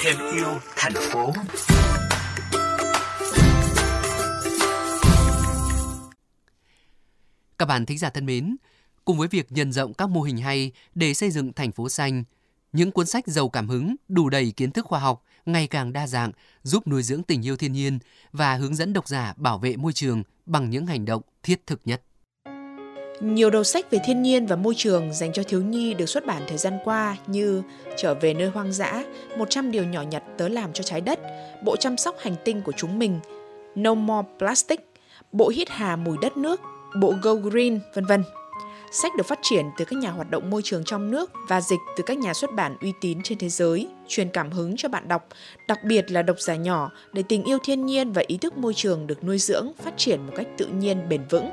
[0.00, 1.32] thêm yêu thành phố
[7.58, 8.56] Các bạn thính giả thân mến,
[9.04, 12.24] cùng với việc nhân rộng các mô hình hay để xây dựng thành phố xanh,
[12.72, 16.06] những cuốn sách giàu cảm hứng, đủ đầy kiến thức khoa học, ngày càng đa
[16.06, 16.32] dạng,
[16.62, 17.98] giúp nuôi dưỡng tình yêu thiên nhiên
[18.32, 21.80] và hướng dẫn độc giả bảo vệ môi trường bằng những hành động thiết thực
[21.84, 22.02] nhất.
[23.20, 26.26] Nhiều đầu sách về thiên nhiên và môi trường dành cho thiếu nhi được xuất
[26.26, 27.62] bản thời gian qua như
[27.96, 29.04] Trở về nơi hoang dã,
[29.38, 31.20] 100 điều nhỏ nhặt tớ làm cho trái đất,
[31.64, 33.20] Bộ chăm sóc hành tinh của chúng mình,
[33.74, 34.80] No More Plastic,
[35.32, 36.60] Bộ hít hà mùi đất nước,
[37.00, 38.24] Bộ Go Green, vân vân.
[38.92, 41.80] Sách được phát triển từ các nhà hoạt động môi trường trong nước và dịch
[41.96, 45.08] từ các nhà xuất bản uy tín trên thế giới, truyền cảm hứng cho bạn
[45.08, 45.28] đọc,
[45.68, 48.74] đặc biệt là độc giả nhỏ để tình yêu thiên nhiên và ý thức môi
[48.74, 51.50] trường được nuôi dưỡng, phát triển một cách tự nhiên bền vững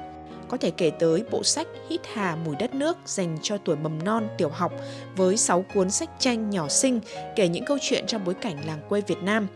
[0.51, 4.03] có thể kể tới bộ sách Hít hà mùi đất nước dành cho tuổi mầm
[4.03, 4.73] non tiểu học
[5.15, 6.99] với 6 cuốn sách tranh nhỏ xinh
[7.35, 9.47] kể những câu chuyện trong bối cảnh làng quê Việt Nam.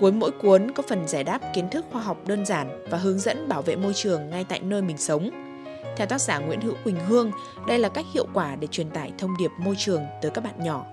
[0.00, 3.18] Cuối mỗi cuốn có phần giải đáp kiến thức khoa học đơn giản và hướng
[3.18, 5.30] dẫn bảo vệ môi trường ngay tại nơi mình sống.
[5.96, 7.30] Theo tác giả Nguyễn Hữu Quỳnh Hương,
[7.66, 10.54] đây là cách hiệu quả để truyền tải thông điệp môi trường tới các bạn
[10.64, 10.86] nhỏ.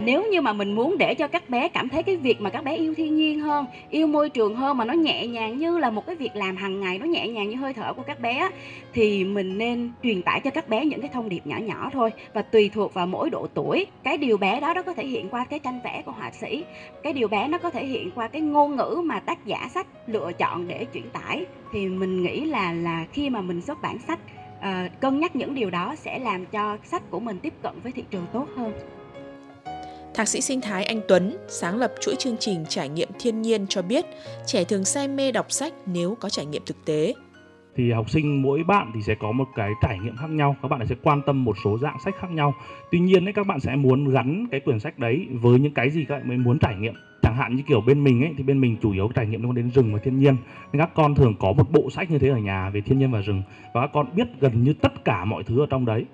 [0.00, 2.64] Nếu như mà mình muốn để cho các bé cảm thấy cái việc mà các
[2.64, 5.90] bé yêu thiên nhiên hơn, yêu môi trường hơn mà nó nhẹ nhàng như là
[5.90, 8.50] một cái việc làm hàng ngày, nó nhẹ nhàng như hơi thở của các bé
[8.92, 12.10] thì mình nên truyền tải cho các bé những cái thông điệp nhỏ nhỏ thôi
[12.34, 13.86] và tùy thuộc vào mỗi độ tuổi.
[14.02, 16.64] Cái điều bé đó nó có thể hiện qua cái tranh vẽ của họa sĩ,
[17.02, 19.86] cái điều bé nó có thể hiện qua cái ngôn ngữ mà tác giả sách
[20.06, 23.98] lựa chọn để chuyển tải thì mình nghĩ là là khi mà mình xuất bản
[23.98, 24.18] sách
[24.58, 27.92] uh, cân nhắc những điều đó sẽ làm cho sách của mình tiếp cận với
[27.92, 28.72] thị trường tốt hơn.
[30.18, 33.66] Thạc sĩ sinh thái Anh Tuấn, sáng lập chuỗi chương trình trải nghiệm thiên nhiên
[33.66, 34.04] cho biết,
[34.46, 37.14] trẻ thường say mê đọc sách nếu có trải nghiệm thực tế.
[37.76, 40.68] Thì học sinh mỗi bạn thì sẽ có một cái trải nghiệm khác nhau, các
[40.68, 42.54] bạn sẽ quan tâm một số dạng sách khác nhau.
[42.90, 45.90] Tuy nhiên ấy, các bạn sẽ muốn gắn cái quyển sách đấy với những cái
[45.90, 46.94] gì các bạn mới muốn trải nghiệm.
[47.22, 49.50] Chẳng hạn như kiểu bên mình ấy thì bên mình chủ yếu trải nghiệm liên
[49.50, 50.36] quan đến rừng và thiên nhiên.
[50.72, 53.10] Nên các con thường có một bộ sách như thế ở nhà về thiên nhiên
[53.10, 53.42] và rừng
[53.74, 56.04] và các con biết gần như tất cả mọi thứ ở trong đấy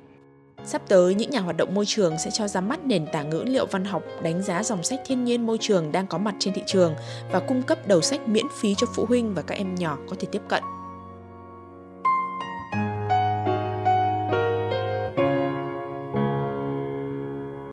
[0.66, 3.44] Sắp tới, những nhà hoạt động môi trường sẽ cho ra mắt nền tảng ngữ
[3.47, 6.54] liệu văn học đánh giá dòng sách thiên nhiên môi trường đang có mặt trên
[6.54, 6.94] thị trường
[7.32, 10.16] và cung cấp đầu sách miễn phí cho phụ huynh và các em nhỏ có
[10.20, 10.62] thể tiếp cận.